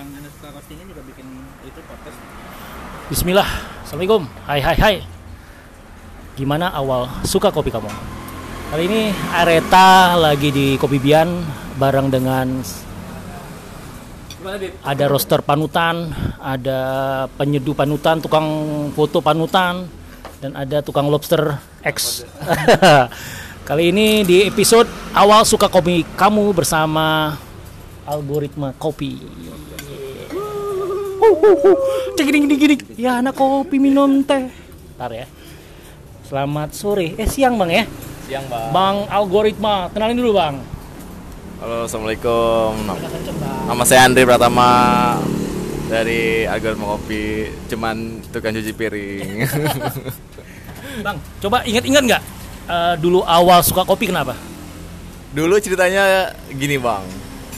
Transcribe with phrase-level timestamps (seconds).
[0.00, 1.28] yang Anda suka roastingin juga bikin
[1.60, 2.16] itu podcast.
[3.12, 3.48] Bismillah.
[3.84, 4.24] Assalamualaikum.
[4.48, 4.96] Hai hai hai.
[6.40, 7.92] Gimana awal suka kopi kamu?
[8.72, 11.44] Kali ini Areta lagi di Kopi Bian
[11.76, 12.64] bareng dengan
[14.80, 16.80] ada roster panutan, ada
[17.36, 18.48] penyeduh panutan, tukang
[18.96, 19.84] foto panutan,
[20.40, 22.24] dan ada tukang lobster X.
[23.68, 27.36] Kali ini di episode awal suka kopi kamu bersama
[28.08, 29.20] algoritma kopi.
[32.16, 32.76] Cek gini gini gini.
[32.98, 34.50] Ya anak kopi minum teh.
[34.98, 35.26] Ntar ya.
[36.26, 37.14] Selamat sore.
[37.14, 37.84] Eh siang bang ya.
[38.26, 38.68] Siang bang.
[38.74, 39.90] Bang algoritma.
[39.94, 40.54] Kenalin dulu bang.
[41.60, 42.72] Halo assalamualaikum.
[43.68, 44.70] Nama, saya Andre Pratama
[45.92, 47.52] dari Algoritma Kopi.
[47.68, 49.28] Cuman tukang cuci piring.
[51.06, 52.22] Bang, coba ingat-ingat nggak
[52.66, 54.34] eh, dulu awal suka kopi kenapa?
[55.30, 57.06] dulu ceritanya gini bang.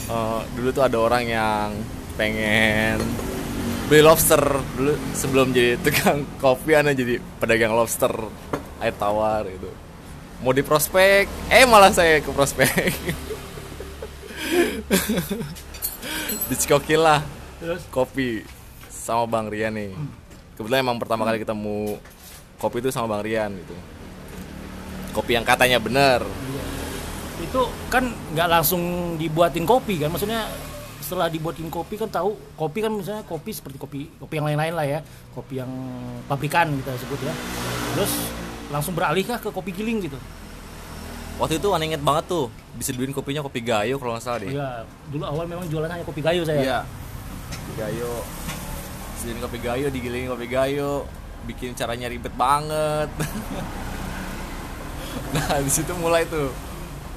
[0.05, 1.67] Eh, dulu tuh ada orang yang
[2.13, 3.01] pengen
[3.93, 4.41] beli lobster
[4.73, 8.09] dulu sebelum jadi tukang kopi ana jadi pedagang lobster
[8.81, 9.69] air tawar gitu
[10.41, 12.73] mau di prospek eh malah saya ke prospek
[16.49, 17.21] dicikokin lah
[17.61, 17.85] Terus?
[17.93, 18.41] kopi
[18.89, 19.91] sama Bang Rian nih.
[20.55, 21.99] Kebetulan emang pertama kali ketemu
[22.55, 23.75] kopi itu sama Bang Rian gitu.
[25.11, 26.23] Kopi yang katanya bener.
[27.43, 30.09] Itu kan nggak langsung dibuatin kopi kan?
[30.09, 30.47] Maksudnya
[31.03, 34.87] setelah dibuatin kopi kan tahu kopi kan misalnya kopi seperti kopi kopi yang lain-lain lah
[34.87, 34.99] ya,
[35.35, 35.67] kopi yang
[36.31, 37.35] pabrikan kita sebut ya.
[37.99, 38.11] Terus
[38.71, 40.15] langsung beralih kah ke kopi giling gitu?
[41.41, 44.53] Waktu itu aneh inget banget tuh diseduhin kopinya kopi gayo kalau nggak salah deh.
[44.53, 46.61] Iya, dulu awal memang jualan hanya kopi gayo saya.
[46.61, 46.79] Iya.
[47.75, 48.13] Gayo.
[49.17, 51.09] Diseduhin kopi gayo, digilingin kopi gayo,
[51.49, 53.09] bikin caranya ribet banget.
[55.35, 56.53] nah di situ mulai tuh,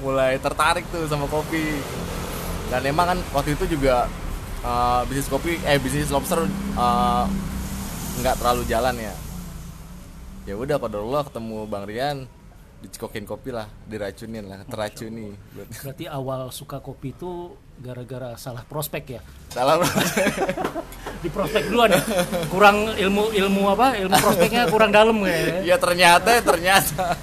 [0.01, 1.77] mulai tertarik tuh sama kopi.
[2.67, 4.11] Dan emang kan waktu itu juga
[4.63, 7.25] eh, bisnis kopi, eh bisnis lobster eh,
[8.21, 9.15] nggak terlalu jalan ya.
[10.47, 12.31] Ya udah pada Allah ketemu Bang Rian,
[12.79, 15.35] dicekokin kopi lah, diracunin lah, teracuni.
[15.55, 17.51] Berarti awal suka kopi itu
[17.83, 19.21] gara-gara salah prospek ya?
[19.51, 19.83] Salah
[21.23, 22.03] Di prospek duluan ya?
[22.47, 23.99] Kurang ilmu ilmu apa?
[23.99, 25.75] Ilmu prospeknya kurang dalam ya?
[25.75, 27.17] Ya ternyata ternyata.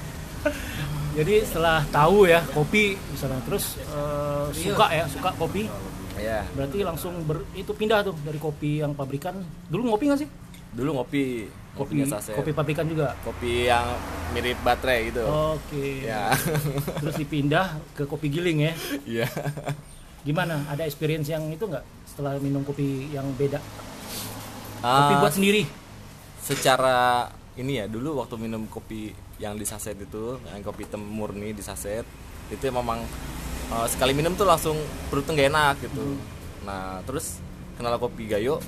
[1.13, 5.69] Jadi setelah tahu ya kopi misalnya terus eh, suka ya suka kopi.
[6.13, 9.41] Ya, berarti langsung ber, itu pindah tuh dari kopi yang pabrikan.
[9.65, 10.29] Dulu ngopi nggak sih?
[10.73, 13.17] Dulu ngopi, kopi kopi pabrikan juga?
[13.25, 13.97] Kopi yang
[14.33, 15.25] mirip baterai gitu.
[15.25, 15.85] oke.
[16.05, 16.29] Ya.
[17.01, 18.73] terus dipindah ke kopi giling ya?
[19.05, 19.27] Iya.
[20.23, 20.63] gimana?
[20.69, 23.57] Ada experience yang itu nggak setelah minum kopi yang beda?
[24.79, 25.65] Kopi Ah, buat sendiri?
[26.43, 31.53] secara ini ya dulu waktu minum kopi yang di saset itu, yang kopi hitam murni
[31.53, 32.05] di saset,
[32.49, 33.01] itu memang
[33.71, 34.77] eh, sekali minum tuh langsung
[35.09, 36.05] perutnya gak enak gitu.
[36.63, 37.41] Nah, terus
[37.75, 38.61] kenal kopi gayo,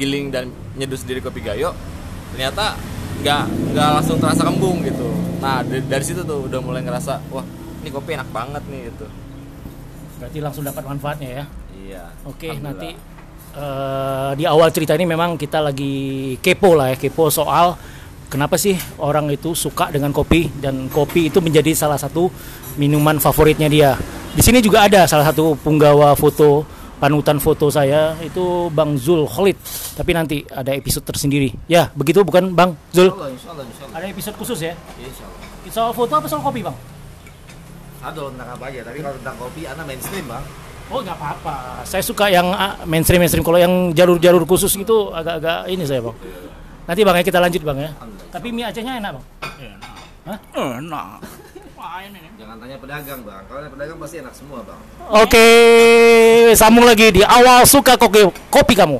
[0.00, 1.76] giling dan nyeduh sendiri kopi gayo,
[2.34, 2.74] ternyata
[3.18, 5.10] nggak nggak langsung terasa kembung gitu.
[5.38, 7.46] Nah, dari, dari situ tuh udah mulai ngerasa, wah,
[7.82, 9.06] ini kopi enak banget nih gitu.
[10.18, 11.44] berarti langsung dapat manfaatnya ya
[11.88, 12.04] Iya.
[12.28, 12.92] Oke, nanti
[13.56, 17.80] eh, di awal cerita ini memang kita lagi kepo lah ya, kepo soal
[18.28, 22.30] kenapa sih orang itu suka dengan kopi dan kopi itu menjadi salah satu
[22.78, 23.96] minuman favoritnya dia.
[24.36, 26.62] Di sini juga ada salah satu punggawa foto
[26.98, 29.56] panutan foto saya itu Bang Zul Khalid.
[29.98, 31.54] Tapi nanti ada episode tersendiri.
[31.66, 33.10] Ya, begitu bukan Bang Zul?
[33.10, 33.96] Insya Allah, insya Allah.
[33.98, 34.74] Ada episode khusus ya?
[34.98, 35.40] Insya Allah.
[35.68, 36.76] Soal foto apa soal kopi, Bang?
[37.98, 40.44] Ada tentang apa aja, tapi kalau tentang kopi, anak mainstream bang.
[40.88, 41.84] Oh nggak apa-apa.
[41.84, 43.44] Saya suka yang ah, mainstream mainstream.
[43.44, 46.16] Kalau yang jalur-jalur khusus itu agak-agak ini saya bang.
[46.88, 47.90] Nanti bang ya kita lanjut bang ya.
[48.32, 49.24] Tapi mie Acehnya enak bang.
[50.24, 50.38] Hah?
[50.80, 51.20] Enak.
[52.40, 54.80] Jangan tanya pedagang bang, kalau ada pedagang pasti enak semua bang.
[55.12, 55.46] Oke,
[56.56, 58.98] sambung lagi di awal suka kopi kopi kamu.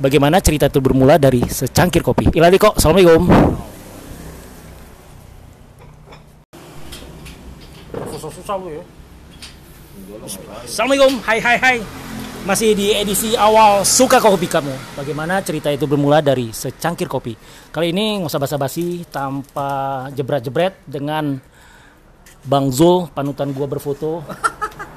[0.00, 2.32] Bagaimana cerita itu bermula dari secangkir kopi.
[2.32, 2.80] Iladi kok.
[2.80, 3.28] Assalamualaikum.
[8.16, 8.84] Susah-susah lu ya.
[10.64, 11.76] Assalamualaikum, hai hai hai.
[12.40, 14.96] Masih di edisi awal suka kopi kamu.
[14.96, 17.36] Bagaimana cerita itu bermula dari secangkir kopi.
[17.68, 21.36] Kali ini nggak usah basa-basi, tanpa jebret-jebret dengan
[22.40, 24.24] Bang Zul, panutan gua berfoto.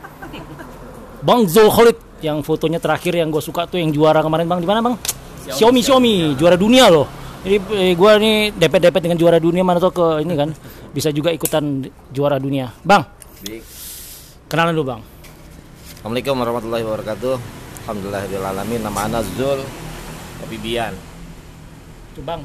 [1.28, 4.68] Bang Zul Khalid yang fotonya terakhir yang gue suka tuh yang juara kemarin bang di
[4.68, 4.96] mana bang?
[5.52, 7.04] Xiaomi Xiaomi juara dunia loh.
[7.44, 10.56] Jadi eh, gua nih depet-depet dengan juara dunia mana tuh ke ini kan
[10.96, 11.84] bisa juga ikutan
[12.16, 12.72] juara dunia.
[12.88, 13.04] Bang,
[13.44, 13.60] Big.
[14.48, 15.02] kenalan dulu bang.
[16.04, 17.36] Assalamualaikum warahmatullahi wabarakatuh.
[17.88, 18.84] Alhamdulillahirrahmanirrahim.
[18.84, 19.64] Nama Ana Zul.
[20.44, 20.92] Kopi Bian.
[22.12, 22.44] Tuh bang,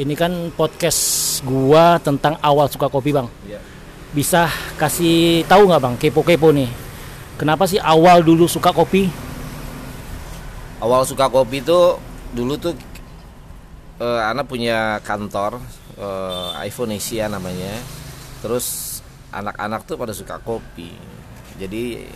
[0.00, 3.28] ini kan podcast gua tentang awal suka kopi bang.
[3.44, 3.60] Iya.
[4.16, 4.48] Bisa
[4.80, 6.72] kasih tahu nggak bang, kepo-kepo nih.
[7.36, 9.12] Kenapa sih awal dulu suka kopi?
[10.80, 12.00] awal suka kopi itu
[12.32, 12.72] dulu tuh
[14.00, 15.60] eh, anak punya kantor
[16.00, 17.76] eh, iPhone Asia namanya
[18.40, 18.98] terus
[19.36, 20.96] anak-anak tuh pada suka kopi
[21.60, 22.08] jadi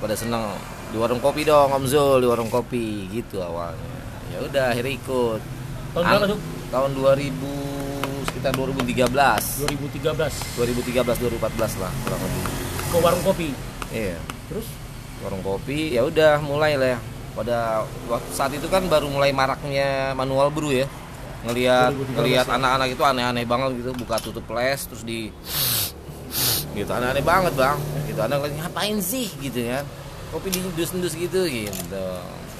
[0.00, 0.56] pada seneng
[0.90, 4.00] di warung kopi dong Om Zul di warung kopi gitu awalnya.
[4.32, 5.40] Ya udah akhirnya ikut.
[5.94, 6.40] Tahun berapa tuh?
[6.70, 10.14] tahun 2000 sekitar 2013 2013
[10.54, 12.44] 2013 2014 lah kurang lebih.
[12.90, 13.48] Ke warung kopi.
[13.90, 14.18] iya.
[14.46, 14.66] Terus?
[15.20, 16.98] Warung kopi ya udah mulai lah ya.
[17.34, 17.58] Pada
[18.06, 20.86] waktu saat itu kan baru mulai maraknya manual brew ya.
[21.42, 22.54] Ngelihat 2013 ngelihat ya.
[22.54, 25.34] anak-anak itu aneh-aneh banget gitu buka tutup flash terus di
[26.76, 27.78] gitu aneh-aneh banget bang
[28.20, 29.84] gitu anak ngeliat, ngapain sih gitu kan
[30.30, 32.04] kopi di dus-dus gitu gitu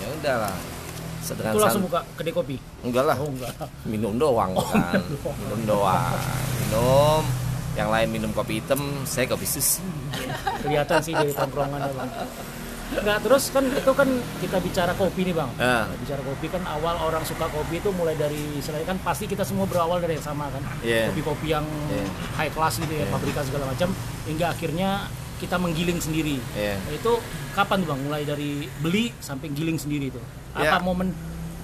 [0.00, 0.56] ya udahlah
[1.20, 2.56] sedangkan itu langsung buka kedai kopi.
[2.80, 3.52] enggak lah Oh enggak.
[3.84, 4.96] minum doang kan
[5.36, 6.16] minum doang
[6.64, 7.22] minum
[7.76, 9.84] yang lain minum kopi hitam saya kopi susu
[10.64, 12.10] Kelihatan sih dari tongkrongannya bang.
[12.90, 14.08] Enggak terus kan itu kan
[14.42, 15.50] kita bicara kopi nih bang.
[15.62, 15.86] Ah.
[15.94, 19.64] Bicara kopi kan awal orang suka kopi itu mulai dari selain kan pasti kita semua
[19.70, 20.62] berawal dari yang sama kan.
[20.82, 21.14] Iya.
[21.14, 22.04] Kopi-kopi yang Iya.
[22.34, 23.88] high class gitu ya, pabrikan segala macam
[24.26, 25.06] hingga akhirnya
[25.40, 26.36] kita menggiling sendiri.
[26.52, 26.76] Iya.
[26.76, 27.12] Nah, itu
[27.50, 28.00] kapan tuh bang?
[28.02, 30.20] Mulai dari beli sampai giling sendiri itu.
[30.52, 30.78] Apa Ya.
[30.78, 31.10] momen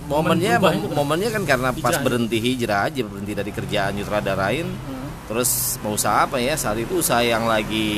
[0.06, 0.96] momennya berubah mom- itu, Bang?
[0.96, 2.00] momennya kan karena pas Hijrah.
[2.00, 5.08] berhenti hijrah aja berhenti dari kerjaan nyutradarain Hmm.
[5.26, 5.50] terus
[5.82, 7.90] mau usaha apa ya saat itu usaha yang lagi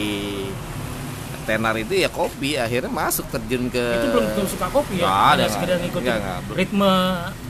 [1.45, 5.05] tenar itu ya kopi akhirnya masuk terjun ke itu belum belum suka kopi ya?
[5.05, 6.41] Hanya ada, sekedar ngikutin Nggak, nggak.
[6.55, 6.95] ritme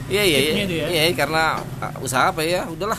[0.09, 0.87] iya iya iya ya?
[0.89, 1.45] iya karena
[1.79, 2.99] uh, usaha apa ya udahlah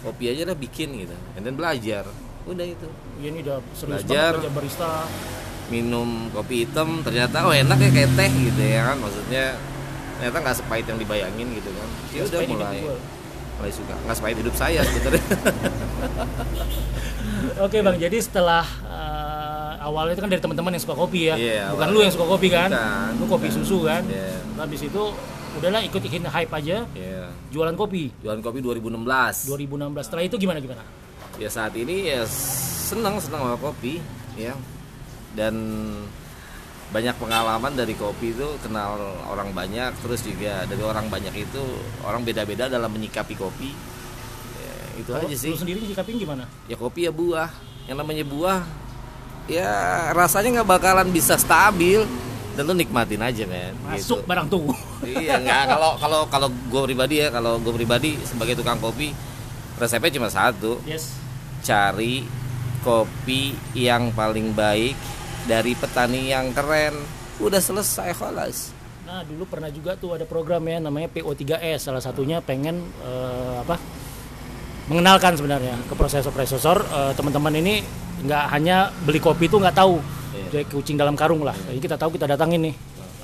[0.00, 2.04] kopi aja lah bikin gitu dan belajar
[2.46, 2.86] udah itu
[3.18, 4.32] ya ini udah serius Belajar.
[4.32, 4.92] banget belajar barista.
[5.66, 9.44] minum kopi hitam ternyata oh enak ya kayak teh gitu ya kan maksudnya
[10.16, 12.78] ternyata nggak sepahit yang dibayangin gitu kan ya udah mulai
[13.58, 15.24] mulai suka nggak sepahit hidup saya sebenarnya
[17.56, 21.72] Oke bang, jadi setelah eh, awalnya itu kan dari teman-teman yang suka kopi ya, Iya,
[21.72, 22.68] bukan lu yang suka kopi kan?
[22.68, 23.58] Bukan, lu kopi bukan.
[23.64, 24.02] susu kan?
[24.04, 24.44] Iya.
[24.56, 25.02] Nah, Habis itu
[25.56, 30.04] udahlah ikut ikutin hype aja, ya jualan kopi jualan kopi 2016 2016.
[30.04, 30.84] Setelah itu gimana gimana?
[31.36, 32.24] Ya saat ini ya
[32.86, 34.00] senang senang sama kopi
[34.34, 34.56] ya
[35.32, 35.54] dan
[36.86, 38.94] banyak pengalaman dari kopi itu kenal
[39.26, 41.62] orang banyak terus juga dari orang banyak itu
[42.00, 43.72] orang beda-beda dalam menyikapi kopi
[44.56, 46.44] Ya, itu Kalau aja sih Lu sendiri nyikapin gimana?
[46.64, 47.50] ya kopi ya buah
[47.84, 48.64] yang namanya buah
[49.46, 49.68] ya
[50.10, 52.02] rasanya nggak bakalan bisa stabil
[52.56, 54.26] dan lu nikmatin aja men Masuk gitu.
[54.26, 54.72] barang tuh.
[55.04, 59.12] iya nggak kalau kalau kalau gue pribadi ya kalau gue pribadi sebagai tukang kopi
[59.76, 61.12] resepnya cuma satu yes.
[61.66, 62.22] Cari
[62.86, 64.94] kopi yang paling baik
[65.50, 66.94] dari petani yang keren.
[67.42, 68.70] Udah selesai kholas.
[69.06, 73.78] Nah dulu pernah juga tuh ada program ya namanya PO3S salah satunya pengen eh, apa
[74.86, 76.78] mengenalkan sebenarnya ke prosesor-prosesor.
[76.86, 77.82] Eh, teman-teman ini
[78.22, 79.98] nggak hanya beli kopi itu nggak tahu.
[80.46, 81.56] Jadi kucing dalam karung lah.
[81.66, 82.74] Jadi kita tahu kita datangin nih.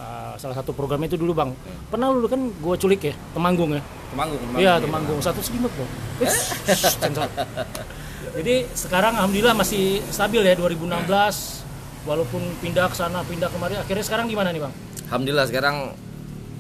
[0.03, 1.51] Eh, salah satu programnya itu dulu bang.
[1.87, 3.83] Pernah dulu kan gua culik ya temanggung ya?
[4.11, 5.19] Temanggung iya temanggung.
[5.23, 5.91] Satu selimut bang.
[8.31, 14.27] jadi sekarang alhamdulillah masih stabil ya 2016 walaupun pindah ke sana pindah kemari akhirnya sekarang
[14.31, 14.73] gimana nih bang?
[15.11, 15.77] Alhamdulillah sekarang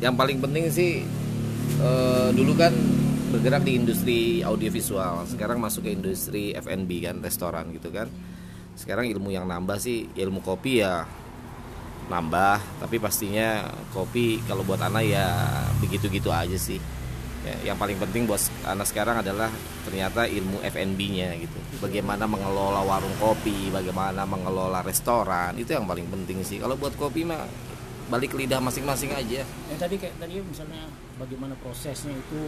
[0.02, 1.06] yang paling penting sih
[1.78, 2.74] eh, dulu kan
[3.32, 5.24] bergerak di industri audiovisual.
[5.24, 8.12] Sekarang masuk ke industri F&B kan restoran gitu kan.
[8.76, 11.08] Sekarang ilmu yang nambah sih ilmu kopi ya
[12.12, 12.60] nambah.
[12.84, 15.32] Tapi pastinya kopi kalau buat anak ya
[15.80, 16.76] begitu-gitu aja sih
[17.42, 19.50] ya, yang paling penting buat anak sekarang adalah
[19.84, 21.58] ternyata ilmu F&B-nya gitu.
[21.82, 26.62] Bagaimana mengelola warung kopi bagaimana mengelola restoran itu yang paling penting sih.
[26.62, 27.44] Kalau buat kopi mah
[28.10, 29.42] balik lidah masing-masing aja.
[29.42, 30.82] Yang tadi kayak tadi misalnya
[31.16, 32.40] bagaimana prosesnya itu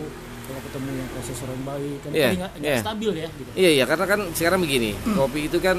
[0.45, 2.83] kalau ketemu yang prosesor yang baik kan nggak nggak iya.
[2.83, 3.51] stabil ya gitu.
[3.55, 5.79] Iya iya karena kan sekarang begini kopi itu kan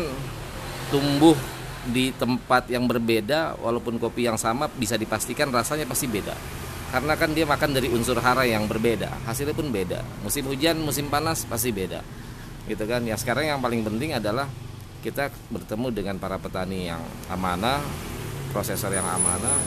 [0.90, 1.38] tumbuh
[1.86, 6.34] di tempat yang berbeda walaupun kopi yang sama bisa dipastikan rasanya pasti beda
[6.94, 9.10] karena kan dia makan dari unsur hara yang berbeda.
[9.26, 10.02] Hasilnya pun beda.
[10.22, 12.06] Musim hujan musim panas pasti beda.
[12.66, 13.06] Gitu kan?
[13.06, 14.50] Ya sekarang yang paling penting adalah
[15.06, 17.78] kita bertemu dengan para petani yang amanah
[18.50, 19.60] prosesor yang amanah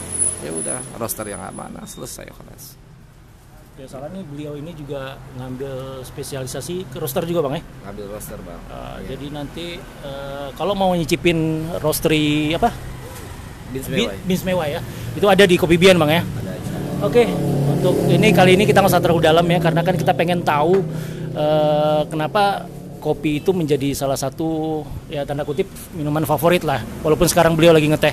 [0.43, 2.75] ya udah roster yang amanah selesai kelas
[3.79, 7.87] ya salah nih beliau ini juga ngambil spesialisasi ke roaster juga bang ya?
[7.87, 8.61] Ngambil roster bang.
[8.67, 12.75] Uh, jadi nanti uh, kalau mau nyicipin roastery apa?
[13.71, 14.19] Beans Bi- mewah.
[14.27, 14.79] Beans mewah ya.
[15.15, 16.21] Itu ada di Kopi Bian bang ya?
[16.27, 16.48] Ada
[16.99, 17.23] Oke,
[17.79, 20.83] untuk ini kali ini kita nggak usah terlalu dalam ya, karena kan kita pengen tahu
[21.31, 22.67] eh, kenapa
[22.99, 25.63] kopi itu menjadi salah satu ya tanda kutip
[25.95, 28.11] minuman favorit lah, walaupun sekarang beliau lagi ngeteh.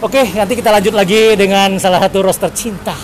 [0.00, 2.96] Oke, nanti kita lanjut lagi dengan salah satu roster cinta.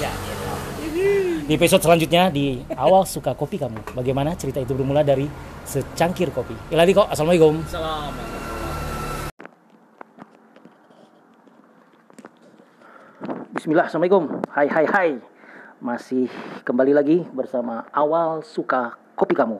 [1.45, 3.93] Di episode selanjutnya di awal suka kopi kamu.
[3.93, 5.29] Bagaimana cerita itu bermula dari
[5.69, 6.57] secangkir kopi.
[6.73, 7.61] Iladi kok, assalamualaikum.
[13.64, 14.44] Bismillah, Assalamualaikum.
[14.52, 15.11] Hai, hai, hai.
[15.80, 16.28] Masih
[16.68, 19.56] kembali lagi bersama Awal Suka Kopi Kamu.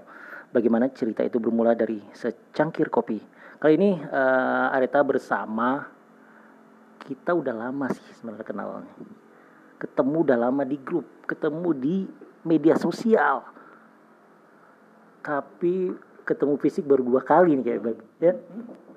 [0.53, 3.17] Bagaimana cerita itu bermula dari secangkir kopi.
[3.57, 5.89] Kali ini uh, Areta bersama
[7.01, 8.93] kita udah lama sih sebenarnya kenalnya.
[9.81, 11.97] Ketemu udah lama di grup, ketemu di
[12.45, 13.41] media sosial.
[15.25, 15.97] Tapi
[16.29, 17.81] ketemu fisik baru dua kali nih kayak
[18.21, 18.37] ya.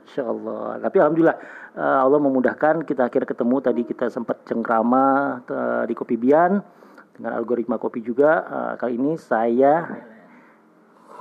[0.07, 0.79] Insya Allah.
[0.79, 1.37] Tapi alhamdulillah
[1.75, 5.05] uh, Allah memudahkan kita akhirnya ketemu tadi kita sempat cengkrama
[5.43, 6.63] uh, di Kopi Bian
[7.11, 8.47] dengan algoritma kopi juga.
[8.47, 9.83] Uh, kali ini saya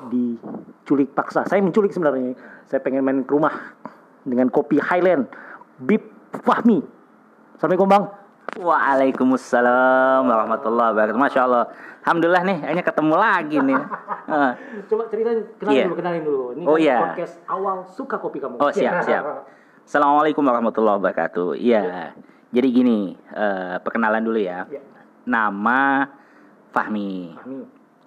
[0.07, 1.49] diculik paksa.
[1.51, 2.39] Saya menculik sebenarnya.
[2.71, 3.75] Saya pengen main ke rumah
[4.23, 5.27] dengan kopi Highland
[5.83, 6.05] Bib
[6.47, 6.85] Fahmi.
[7.59, 8.26] Assalamualaikum Bang.
[8.57, 11.21] Waalaikumsalam warahmatullahi wabarakatuh.
[11.21, 11.65] Masya Allah.
[12.07, 13.81] Alhamdulillah nih, hanya ketemu lagi nih.
[14.31, 14.53] Uh.
[14.91, 15.85] Coba ceritain, kenalin Iya.
[15.91, 16.43] dulu, kenalin dulu.
[16.57, 16.97] Ini Oh, iya.
[17.03, 18.57] podcast awal suka kopi kamu.
[18.63, 19.45] Oh siap siap.
[19.85, 21.59] Assalamualaikum warahmatullahi wabarakatuh.
[21.59, 22.15] Iya.
[22.55, 24.65] Jadi gini, eh, perkenalan dulu ya.
[24.71, 24.81] Iya.
[25.27, 26.07] Nama
[26.73, 27.35] Fahmi.
[27.37, 27.61] Fahmi.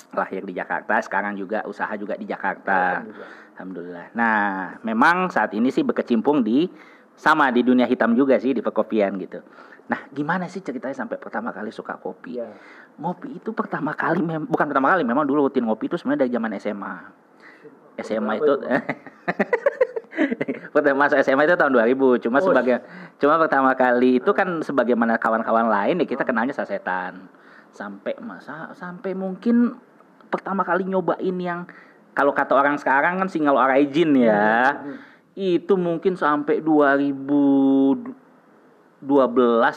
[0.10, 3.06] Lahir di Jakarta, sekarang juga usaha juga di Jakarta.
[3.06, 3.30] Alhamdulillah.
[3.60, 4.06] Alhamdulillah.
[4.16, 4.40] Nah,
[4.82, 6.66] memang saat ini sih berkecimpung di
[7.20, 9.44] sama di dunia hitam juga sih di perkopian gitu.
[9.92, 12.40] Nah, gimana sih ceritanya sampai pertama kali suka kopi?
[12.40, 12.48] Iya.
[12.96, 16.32] Ngopi itu pertama kali mem- bukan pertama kali, memang dulu rutin ngopi itu sebenarnya dari
[16.32, 16.96] zaman SMA.
[18.00, 18.54] SMA itu
[20.72, 22.24] pertama masuk SMA itu tahun 2000.
[22.24, 22.80] Cuma Oh, sebagai
[23.20, 27.28] cuma pertama kali itu kan sebagaimana kawan-kawan lain ya kita kenalnya sasetan.
[27.76, 29.76] Sampai masa sampai mungkin
[30.32, 31.68] pertama kali nyobain yang
[32.16, 34.80] kalau kata orang sekarang kan single origin ya.
[35.34, 38.12] Itu mungkin sampai 2012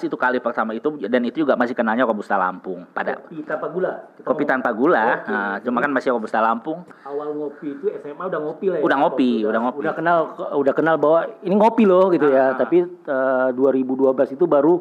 [0.03, 3.93] itu kali pertama itu dan itu juga masih kenalnya Robusta Lampung pada Kopi tanpa gula.
[4.13, 5.05] Kita kopi tanpa gula.
[5.17, 5.31] Oke.
[5.31, 6.83] Nah, cuma kan masih Robusta Lampung.
[7.05, 8.83] awal ngopi itu SMA udah ngopi lah ya.
[8.83, 9.79] Udah ngopi, Kopi udah ngopi.
[9.79, 10.19] Udah kenal
[10.53, 12.45] udah kenal bahwa ini ngopi loh gitu Ah, ya.
[12.49, 12.59] ah.
[12.59, 14.75] Tapi eh, 2012 itu baru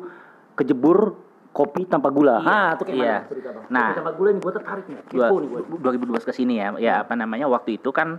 [0.54, 0.98] kejebur
[1.52, 2.40] kopi tanpa gula.
[2.40, 3.14] Iya, Ah, itu kayak iya.
[3.14, 3.64] mana cerita Bang?
[3.70, 3.86] Nah.
[3.86, 4.98] kopi tanpa gula ini gua tertarik nih.
[5.06, 5.62] Dua- Kepo nih gua.
[5.86, 6.68] 2012 ke sini ya.
[6.80, 8.18] Ya apa namanya waktu itu kan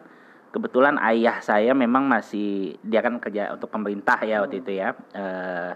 [0.52, 4.92] kebetulan ayah saya memang masih dia kan kerja untuk pemerintah ya waktu itu ya.
[5.16, 5.72] Eh,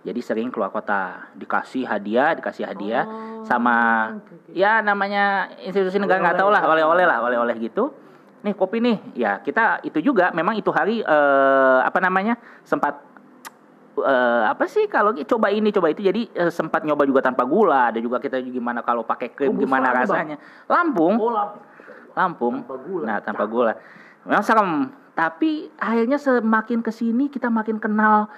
[0.00, 3.04] jadi sering keluar kota, dikasih hadiah, dikasih hadiah
[3.44, 3.76] sama
[4.48, 7.92] ya namanya institusi negara nggak tahu lah, oleh-oleh lah, oleh-oleh gitu.
[8.40, 12.96] Nih kopi nih, ya kita itu juga memang itu hari eh, apa namanya sempat
[14.00, 17.92] eh, apa sih kalau coba ini coba itu jadi eh, sempat nyoba juga tanpa gula,
[17.92, 20.08] ada juga kita gimana kalau pakai krim Robusta gimana apa, Bang?
[20.08, 20.36] rasanya.
[20.64, 21.14] Lampung.
[21.20, 21.58] Oh, lampu.
[22.16, 22.54] Lampung.
[22.64, 23.04] Tanpa gula.
[23.04, 23.72] Nah, tanpa gula.
[24.24, 24.70] Memang serem,
[25.16, 28.28] tapi akhirnya semakin ke sini kita makin kenal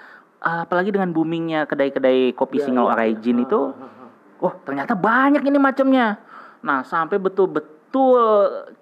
[0.43, 3.71] uh, apalagi dengan boomingnya kedai-kedai kopi Iya, single iya, origin itu.
[4.43, 6.19] Wah, ternyata banyak ini macamnya.
[6.59, 8.19] Nah, sampai betul-betul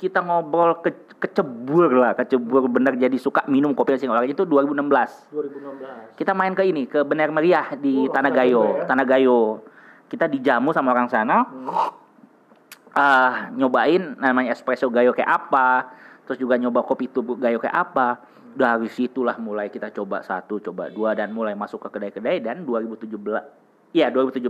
[0.02, 0.90] kita ngobrol ke
[1.22, 6.18] kecebur lah, kecebur bener jadi suka minum kopi single origin itu 2016 2016.
[6.18, 8.90] kita main ke ini ke Bener Meriah di Oh, Tanah Gayo ya?
[8.90, 9.62] Tanah Gayo.
[10.10, 11.46] Kita dijamu sama orang sana.
[12.92, 15.88] Ah, nyobain namanya espresso gayo kayak apa,
[16.32, 18.24] terus juga nyoba kopi tubuh gayo kayak apa.
[18.52, 23.12] Dari situlah mulai kita coba satu, coba dua dan mulai masuk ke kedai-kedai dan 2017
[23.92, 24.48] Iya, 2017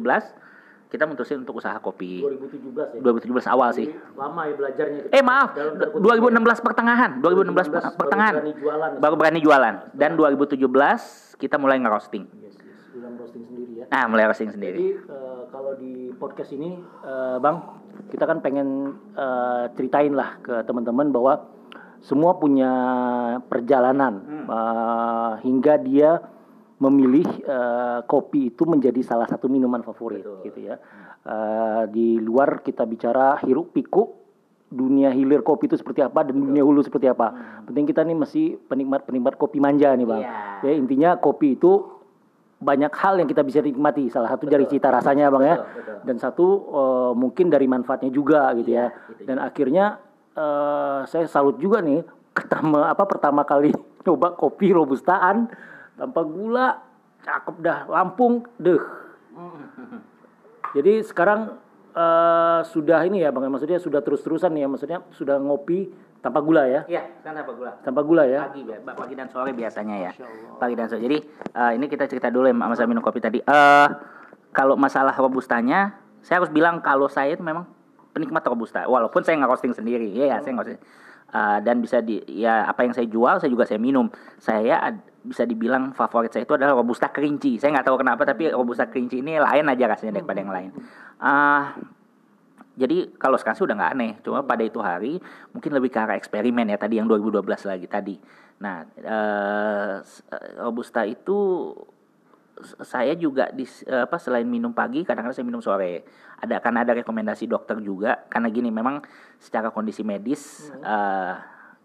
[0.90, 2.22] kita mutusin untuk usaha kopi.
[2.22, 3.02] 2017 ya.
[3.02, 3.90] 2017 awal sih.
[3.90, 5.02] Jadi Lama ya belajarnya.
[5.10, 6.06] Eh maaf, Dalam tanda kutip
[6.62, 8.34] 2016 pertengahan, 2016 2016 pertengahan.
[8.38, 8.92] baru berani jualan.
[9.02, 12.26] Baru berani jualan dan 2017 kita mulai ngerosting.
[12.38, 12.62] Yes, yes.
[13.18, 13.86] Roasting sendiri ya.
[13.90, 14.78] Nah, mulai roasting sendiri.
[14.78, 20.63] Jadi eh, kalau di podcast ini, eh, Bang, kita kan pengen eh, ceritain lah ke
[20.63, 21.51] teman-teman bahwa
[22.01, 22.72] semua punya
[23.46, 26.24] perjalanan eh, hingga dia
[26.81, 30.79] memilih eh, kopi itu menjadi salah satu minuman favorit, gitu ya.
[31.22, 34.17] Eh, di luar kita bicara hiruk pikuk
[34.72, 37.60] dunia hilir kopi itu seperti apa dan dunia hulu seperti apa.
[37.67, 40.24] Penting kita nih masih penikmat-penikmat kopi manja nih, Bang.
[40.24, 40.63] Iya.
[40.63, 42.00] Ya intinya kopi itu
[42.62, 44.08] banyak hal yang kita bisa nikmati.
[44.13, 45.58] Salah satu dari cita rasanya, Bang ya.
[46.06, 48.94] Dan satu eh, mungkin dari manfaatnya juga gitu ya.
[49.25, 49.98] Dan akhirnya
[50.38, 52.06] eh, saya salut juga nih
[52.38, 53.74] pertama apa pertama kali
[54.08, 55.50] coba kopi robustaan
[55.98, 56.80] tanpa gula,
[57.25, 58.80] cakep dah, Lampung, deh.
[60.77, 61.58] Jadi sekarang
[61.98, 63.50] eh, sudah ini ya, Bang.
[63.50, 64.70] Maksudnya sudah terus-terusan nih ya.
[64.70, 65.89] Maksudnya sudah ngopi
[66.22, 66.82] tanpa gula ya.
[66.86, 67.72] Iya, kan apa gula?
[67.82, 68.48] Tanpa gula ya.
[68.48, 70.12] Pagi, pagi dan sore biasanya ya.
[70.62, 71.01] Pagi dan sore.
[71.01, 71.18] Jadi
[71.58, 73.42] eh, ini kita cerita dulu ya sama saya minum kopi tadi.
[73.42, 73.88] Eh
[74.54, 77.66] kalau masalah robustanya, saya harus bilang kalau saya itu memang
[78.13, 78.86] penikmat robusta.
[78.86, 80.84] Walaupun saya nggak roasting sendiri, ya, ya saya nggak roasting.
[81.32, 84.06] Eh, dan bisa di ya apa yang saya jual saya juga saya minum.
[84.38, 87.62] Saya ad- bisa dibilang favorit saya itu adalah robusta kerinci.
[87.62, 90.70] Saya nggak tahu kenapa tapi robusta kerinci ini lain aja rasanya daripada yang lain.
[91.22, 91.78] Ah
[92.72, 95.20] jadi kalau sekarang sih udah nggak aneh, cuma pada itu hari
[95.51, 98.16] mungkin lebih ke arah eksperimen ya tadi yang 2012 lagi tadi.
[98.63, 99.96] Nah, eh,
[100.62, 101.72] robusta itu
[102.86, 106.08] saya juga di eh, apa selain minum pagi kadang-kadang saya minum sore.
[106.40, 108.24] Ada karena ada rekomendasi dokter juga.
[108.32, 109.04] Karena gini memang
[109.36, 111.34] secara kondisi medis eh,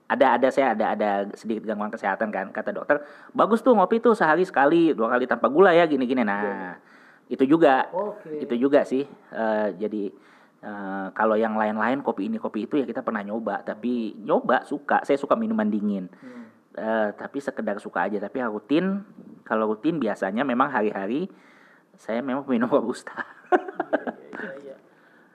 [0.06, 3.02] ada ada saya ada ada sedikit gangguan kesehatan kan kata dokter.
[3.34, 6.22] Bagus tuh ngopi tuh sehari sekali dua kali tanpa gula ya gini-gini.
[6.22, 6.78] Nah
[7.26, 7.90] itu juga.
[7.90, 8.46] Oke.
[8.46, 9.02] itu juga sih
[9.34, 10.14] Eh, jadi
[10.62, 13.64] eh, kalau yang lain-lain kopi ini kopi itu ya kita pernah nyoba.
[13.66, 15.02] Tapi nyoba suka.
[15.02, 16.08] Saya suka minuman dingin.
[16.76, 18.20] Eh, tapi sekedar suka aja.
[18.20, 19.00] Tapi rutin
[19.42, 21.28] kalau rutin biasanya memang hari-hari
[21.96, 23.12] saya memang minum robusta.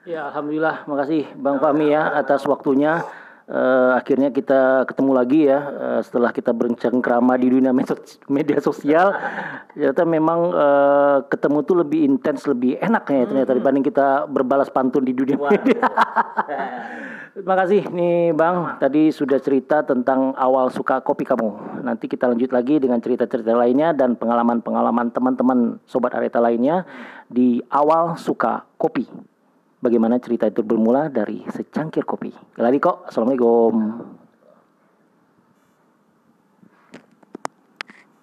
[0.02, 3.06] Ya, alhamdulillah, makasih Bang Fahmi ya atas waktunya.
[3.42, 7.74] Eh, akhirnya kita ketemu lagi ya eh, setelah kita bercengkrama di dunia
[8.30, 9.10] media sosial.
[9.74, 15.02] Ternyata memang eh, ketemu tuh lebih intens, lebih enak ya ternyata dibanding kita berbalas pantun
[15.02, 15.82] di dunia media.
[17.34, 21.82] Terima kasih nih Bang, tadi sudah cerita tentang awal suka kopi kamu.
[21.82, 26.86] Nanti kita lanjut lagi dengan cerita-cerita lainnya dan pengalaman-pengalaman teman-teman sobat Areta lainnya
[27.26, 29.31] di awal suka kopi.
[29.82, 32.30] Bagaimana cerita itu bermula dari secangkir kopi.
[32.54, 34.21] Lari kok, Assalamualaikum.